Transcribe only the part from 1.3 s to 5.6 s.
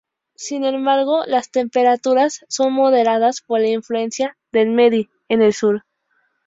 temperaturas son moderadas por la influencia del "Midi" en el